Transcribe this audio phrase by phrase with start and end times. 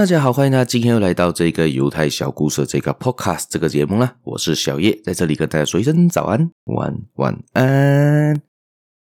[0.00, 4.16] 大家好，欢迎大家今天又来到这个犹太小故事这个 Podcast 这个节目啦。
[4.24, 8.40] 我是小叶，在这里跟大家说一声早安、晚晚安。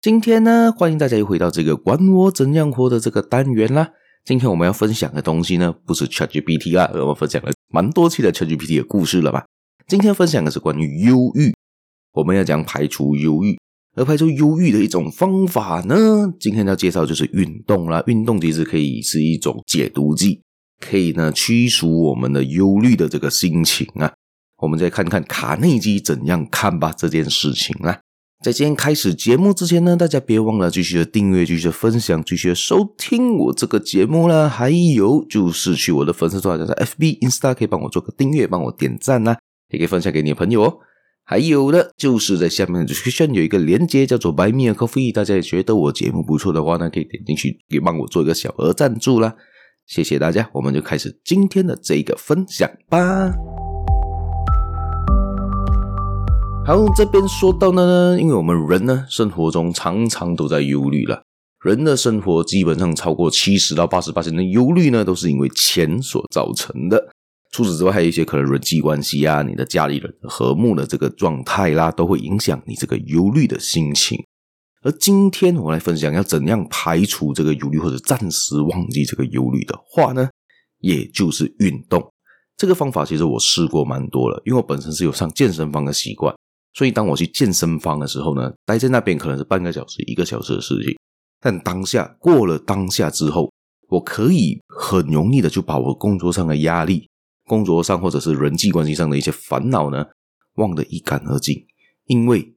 [0.03, 3.93] 今天呢，欢迎大家又回到这个管我怎样活的这个单元啦。
[4.27, 9.47] 今天我们要分享的东西呢，不是 ChatGPT 啦，我们分享了蛮多期的 ChatGPT 的故事了吧？
[9.89, 11.55] 今天分享的是关于忧郁，
[12.13, 13.59] 我们要讲排除忧郁，
[13.97, 18.03] 而排除忧郁的一种方法呢，今天要介绍就是运动啦。
[18.07, 20.43] 运动其实可以是一种解毒剂。
[20.87, 24.13] 可以呢，驱除我们的忧虑的这个心情啊。
[24.59, 27.99] 我们再看看卡内基怎样看吧这件事情啊。
[28.43, 34.49] 在今天开始节目之前呢，大家别忘了继续的订阅、继续的分享、继续的收听我这个节目啦。
[34.49, 39.35] 还有就是去我的粉丝团，在 FB、Insta 可以帮我做个订阅，帮我点赞呐，
[39.71, 40.77] 也可以分享给你的朋友哦。
[41.25, 49.35] 还有的就是在下面的 description 有一个连接叫做 Buy Me a Coffee，大家也觉得我节目不错的话呢，可以点进去，可以帮我做一个小额赞助啦。
[49.87, 53.33] 谢谢大家，我们就开始今天的这个分享吧。
[56.67, 61.23] 好，这边说到呢，因为我们人呢，生活中常常都在忧虑了。
[61.63, 67.11] 人的生活基本上超过七十到八十八%的忧虑呢，都是因为钱所造成的。
[67.53, 74.19] 除此之外，还有一些可能人际关系啊，你的家里人和睦的这个状态啦，都会影响你这个忧虑的心情。
[74.85, 80.29] 而今天我来分享要怎样排除这个忧虑，或者暂时忘记这个忧虑的话呢，
[80.81, 82.07] 也就是运动。
[82.55, 86.37] 这个方法其实我试过蛮多了，因为我本身是有上健身房的习惯，
[86.75, 90.95] 所以当我去健身房的时候呢，待在那边可能是半个小时、一个小时的事情。
[91.41, 93.51] 但当下过了当下之后，
[93.89, 97.09] 我可以很容易的就把我工作上的压力、
[97.47, 100.05] 工作上或者是人际关系上的一些烦恼呢，
[100.57, 101.65] 忘得一干二净，
[102.05, 102.54] 因为。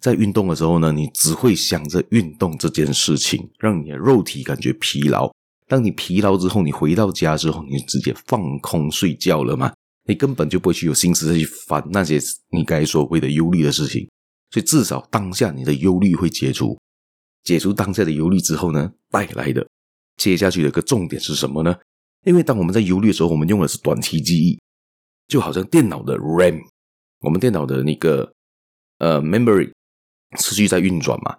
[0.00, 5.30] 在运动的时候呢，你只会想着运动这件事情，让你的肉体感觉疲劳。
[5.68, 9.72] 当你疲劳之后，你回到家之后，你直接放空睡觉了嘛？
[10.08, 12.18] 你根本就不会去有心思再去烦那些
[12.50, 14.08] 你该所谓的忧虑的事情。
[14.50, 16.76] 所以至少当下你的忧虑会解除，
[17.44, 19.64] 解除当下的忧虑之后呢，带来的
[20.16, 21.76] 接下去的一个重点是什么呢？
[22.24, 24.58] 因为当我们在忧虑的时候，我们用的是短期记忆，
[25.28, 26.58] 就好像电脑的 RAM，
[27.20, 28.32] 我们电脑的那个
[28.98, 29.70] 呃 memory。
[30.38, 31.36] 持续在运转嘛，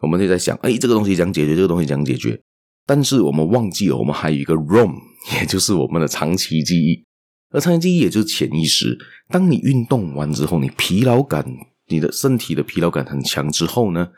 [0.00, 1.54] 我们就在想，哎，这个东西怎样解决？
[1.56, 2.40] 这个东西怎样解决？
[2.86, 4.94] 但是我们忘记了，我们还有一个 room，
[5.34, 7.04] 也就是我们的长期记忆。
[7.50, 8.98] 而长期记忆也就是潜意识。
[9.28, 11.46] 当你运动完之后，你疲劳感，
[11.86, 14.08] 你的身体的疲劳感很强之后呢，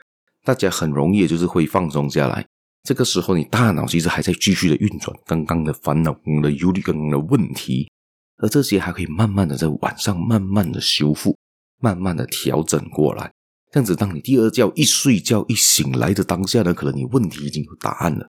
[0.42, 2.44] 大家很容易就是会放松下来。
[2.82, 7.88] 这个时候，你大脑其实还在继续的运转刚刚的烦恼、刚刚的忧虑、刚刚的问题，
[8.38, 11.36] 而这些还可以慢慢的在晚上慢慢的修复，
[11.81, 13.31] 慢慢的调整过来。
[13.76, 18.26] 这样子，当你第二觉一睡觉一醒来的当下呢，可能你问题已经有答案了。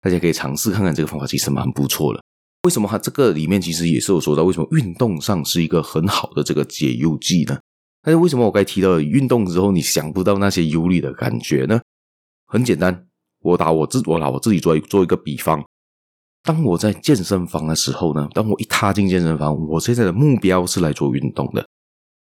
[0.00, 2.22] 大家可以尝试看看这个方法，其实蛮不错的。
[2.62, 7.58] 为什么它这个里面其实也是有说到，为什么运动上是一个很好的这个解忧剂呢？
[8.00, 11.78] 但是为什么我刚才提到运动之后你想不到那些忧虑的感觉呢？
[12.46, 13.06] 很简单，
[13.40, 15.62] 我打我自我拿我自己做一做一个比方，
[16.42, 21.68] 当我在健身房的时候呢，当我一踏进健身房，我现在的目标是来做运动的。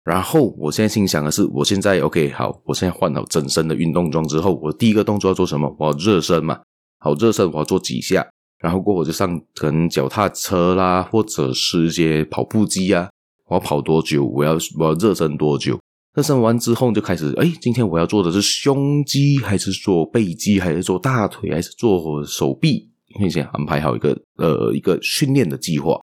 [0.05, 5.75] 然后我现在心想的是，我现在 OK 好，我现在换好整身的运动装之后，我第一个动作要做什么？
[5.79, 6.61] 我要热身嘛。
[6.99, 8.23] 好，热身我要做几下，
[8.59, 13.09] 然后过后我就上可能脚踏车啦，或者是一些跑步机啊。
[13.47, 14.23] 我要跑多久？
[14.23, 15.79] 我要我要热身多久？
[16.13, 22.91] 热身完之后就开始，哎，今天我要做的是胸肌，还是做背肌，还是做大腿，还是做手臂？
[23.19, 25.99] 你先安排好一个呃一个训练的计划。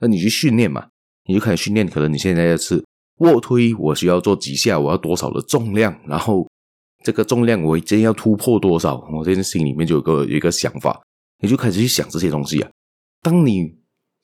[0.00, 0.88] 那你去训练嘛，
[1.28, 1.88] 你就开始训练。
[1.88, 2.82] 可能你现在要是。
[3.18, 4.78] 卧推我需要做几下？
[4.78, 5.96] 我要多少的重量？
[6.06, 6.48] 然后
[7.04, 9.06] 这个重量我今天要突破多少？
[9.12, 11.00] 我这心里面就有个有一个想法，
[11.40, 12.70] 你就开始去想这些东西啊。
[13.22, 13.74] 当你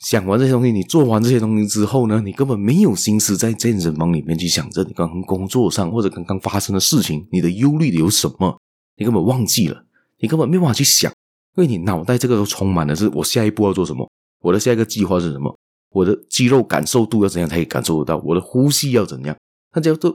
[0.00, 8.58] 想完这些东西，你做完这些东西之后呢，你根本没有心思在健身房里面去想着你刚刚工作上或者刚刚发生的事情，你的忧虑的有什么？
[8.96, 9.84] 你根本忘记了，
[10.19, 11.12] 你根本没办法去想，
[11.56, 14.10] 因为你脑袋这个都充满了是我下一步要做什么，
[14.40, 15.56] 我的下一个计划是什么。
[15.90, 18.22] 我的肌肉感受度要怎样才可以感受得到？
[18.25, 19.37] 我的呼吸要怎样？
[19.72, 20.14] 大家都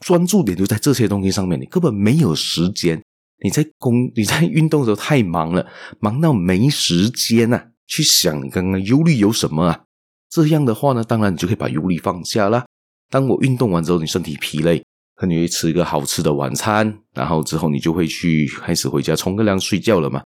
[0.00, 3.02] 专注点就在这些东西上面，你根本没有时间。
[3.42, 5.66] 你在工 你在运动的时候太忙了，
[6.00, 9.84] 忙到没时间啊，去想你刚刚忧虑有什么啊？
[10.30, 12.64] 这样的话呢，当然你就可以把忧虑放下了。
[13.10, 14.82] 当我运动完之后，你身体疲累，
[15.14, 20.22] 可能你会吃一个好吃的晚餐，然后之后你就会去开始回家冲个凉睡觉了嘛。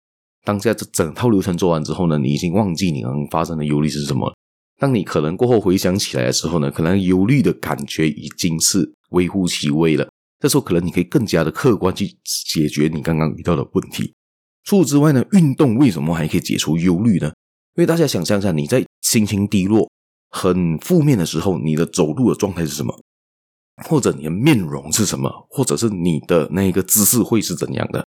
[0.44, 4.34] 当下这整套流程做完之后呢，你已经忘记你刚刚发生的忧虑是什么了。
[4.78, 10.08] 当你可能过后回想起来的时候呢，可能忧虑的感觉已经是微乎其微了。
[10.38, 12.06] 这时候可能你可以更加的客观去
[12.52, 14.12] 解决你刚刚遇到的问题。
[14.64, 17.32] 除此之外呢，运动为什么还可以解除忧虑呢？
[17.76, 19.90] 因为大家想象一下，你在心情低落、
[20.30, 22.94] 很负面的时候，你的走路的状态是什么？
[23.88, 25.30] 或者你的面容是什么？
[25.48, 28.04] 或者是你的那个姿势会是怎样的？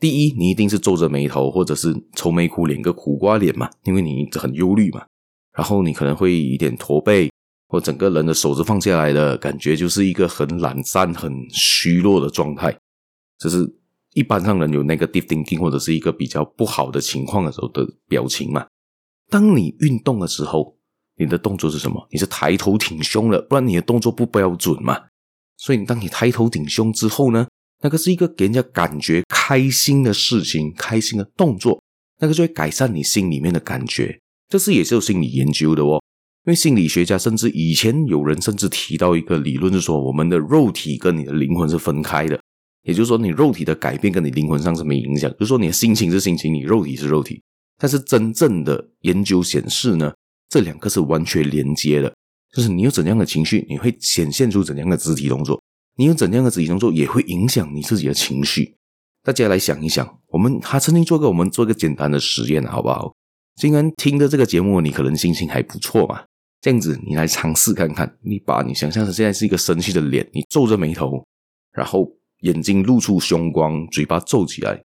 [0.00, 5.04] 第一，你一定是皱着眉头，或者是愁眉苦脸、个苦瓜脸嘛，因为你很忧虑嘛。
[5.52, 7.30] 然后你可能会有点驼背，
[7.68, 12.76] 或整个人的手指放下来的感觉，就是一个很懒散、很虚弱的状态。
[13.38, 13.58] 这是
[14.14, 18.66] 一般上人有 negative thinking 或者是一个比较不好的情况的时候的表情嘛。
[19.28, 20.76] 当你运动的时候，
[21.16, 22.06] 你的动作是什么？
[22.10, 24.98] 你是抬头挺胸了，不然你的动作不标准嘛。
[25.56, 27.46] 所以，当你抬头挺胸之后呢，
[27.82, 31.82] 那个是一个给人家感觉开心的事情，开心的动作，
[32.20, 34.20] 那个就会改善你心里面的感觉。
[34.52, 35.98] 这是也是有心理研究的哦。
[36.44, 42.38] 因为心理学家甚至以前有人甚至提到一个理论，就是说我们的肉体跟你的灵魂是分开的。
[42.82, 45.30] 也就是说，你肉体的改变跟你灵魂上是没影响。
[45.32, 47.40] 就是说，你的心情是心情，你肉体是肉体。
[47.78, 50.12] 但是真正的研究显示呢，
[50.50, 52.14] 这两个是完全连接的，
[52.54, 55.58] 就是你有怎样的情绪，你会显现出怎样的肢体动作；
[55.96, 58.74] 你有怎样的肢体动作，也会影响你自己的情绪。
[59.22, 63.14] 大家来想一想，我们他曾经做过，我们做一个简单的实验，好不好？
[63.56, 66.24] 今天听的这个节目，你可能心情还不错嘛？
[66.60, 71.24] 这样子，你来尝试看看，你把你想象成现在是一个生气的脸，你皱着眉头，
[71.72, 72.08] 然后
[72.40, 74.82] 眼睛露出凶光，嘴巴皱起来，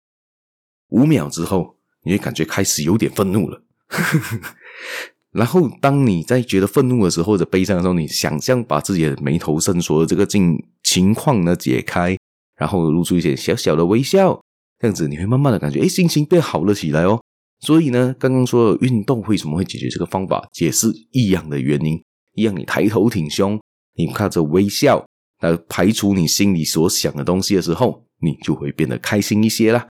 [0.89, 3.63] 五秒之后，你会感觉开始有点愤怒了。
[5.33, 12.17] 然后，当你在觉得愤怒的时候，或者悲伤的时候，你想象把自己的眉头深锁的这个境情况呢解开，
[12.57, 14.39] 然后露出一些小小的微笑，
[14.79, 17.23] 这样子你会慢慢的感觉，哎，心情变好了起来哦。
[17.63, 22.01] 所以呢，刚刚说的运动为什么会解决这个方法，也是一样的原因，
[22.35, 23.61] 一样，你抬头挺胸，
[23.97, 25.05] 你看着微笑
[25.41, 29.87] 来排除你心里所想的东西的时候，你就会变得开心一些啦。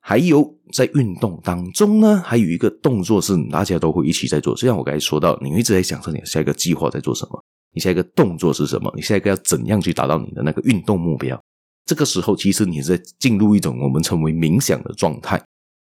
[0.00, 4.54] 还有在运动当中呢，还有一个动作是大家都会一起在做。
[4.54, 7.42] 就像我刚才说到，你一直在想着你下一个计划在做什么，
[7.72, 11.40] 你下一个动作是什么，你下一个要怎样去达到你的那个运动目标。
[11.86, 15.42] 这个时候，其实你是在进入一种我们称为冥想的状态。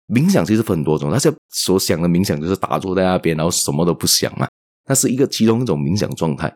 [0.08, 4.48] 冥想其实分很多种，大家所想的冥想就是打坐在那边，然后什么都不想嘛。
[4.86, 6.52] 那是一个其中一种冥想状态。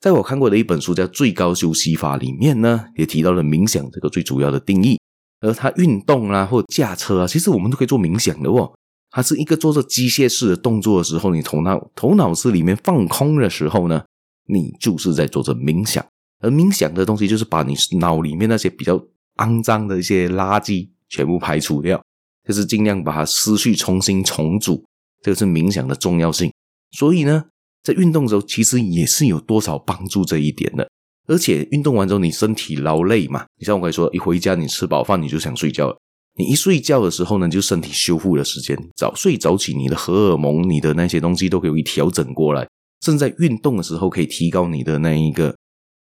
[0.00, 5.00] 在我看过的一本书叫《最高休息法》里面呢，也提到了冥想这个最主要的定义。
[5.40, 8.72] 而它运动啊，或驾车啊，其实我们都可以做冥想的哦。
[9.10, 14.02] 它是一个做着机械式的动作的时候，你头脑头脑子里面放空的时候呢，
[14.48, 16.04] 你就是在做着冥想。
[16.40, 19.02] 而冥想的东西就是把你脑里面那些比较
[19.36, 22.02] 肮脏的一些垃圾全部排除掉，
[22.46, 24.84] 就是尽量把它思绪重新重组。
[25.22, 26.52] 这个是冥想的重要性。
[26.92, 27.44] 所以呢，
[27.82, 30.88] 在运动的时候，其实也是有多少帮助这一点的。
[31.26, 33.44] 而且运动完之后，你身体劳累嘛？
[33.58, 35.98] 你像我刚才说，一回家你吃饱饭你就想睡觉了。
[36.38, 42.68] 你一睡觉的时候呢，就身体修复的时间，早睡早起，你的荷尔蒙、你的那些东西都可以调整过来。
[43.02, 45.56] 甚至在运动的时候，可以提高你的那一个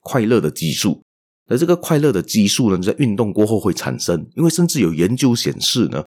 [0.01, 1.03] 快乐的激素。
[1.47, 4.29] 而这个快乐的激素呢，在运动过后会产生。
[4.37, 6.05] 因为甚至有研究显示呢，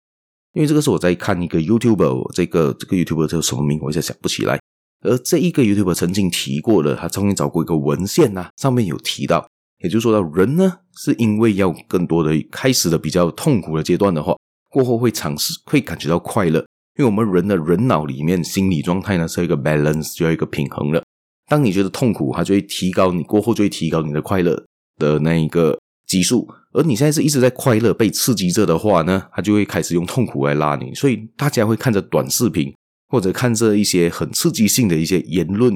[0.57, 4.59] 因为这个是我在看一个 YouTuber，这个这个 YouTuber 叫什么名，我一下想不起来。
[5.05, 9.47] 而这一个 YouTuber 曾经提过的，他曾经找过一个文献呐、啊，上面有提到，
[9.85, 14.35] 也就是说到人呢，是因为要更多的开始的比较痛苦的阶段的话，
[14.71, 16.61] 过后会尝试会感觉到快乐，
[16.99, 21.05] 因为我们人的人脑里面心理状态呢是一个 balance，就要一个平衡了。
[21.51, 24.65] 当你觉得痛苦，它就会提高你过后就会提高你的快乐
[24.97, 32.73] 的那一个激素，而你现在是一直在快乐被刺激着的话呢，它就会开始用痛苦来拉你，所以大家会看着短视频。
[33.09, 35.73] 或者看着一些很刺激性的一些言论、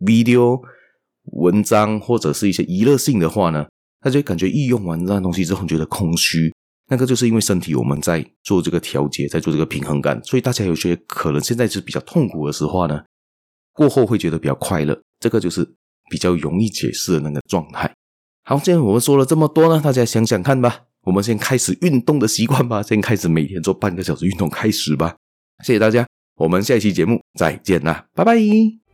[0.00, 0.60] video、
[1.26, 3.64] 文章，或者是一些娱乐性的话呢，
[4.00, 6.52] 他就会感觉一用完那东西之后觉得空虚。
[6.88, 13.04] 那个就是因为身体我们在做这个调节，在做这个平衡感，所以大家有些可能现在是比较痛苦的时候呢，
[13.72, 15.00] 过后会觉得比较快乐。
[15.20, 15.64] 这个就是
[16.10, 17.94] 比较容易解释的那个状态。
[18.48, 20.84] 好，既然我们说了这么多呢，大家想想看吧。
[21.02, 25.16] 我们先开始运动的习惯吧，先开始每天做半个小时运动开始吧。
[25.62, 26.06] 谢谢大家。
[26.36, 28.87] 我们下一期节目再见啦，拜拜。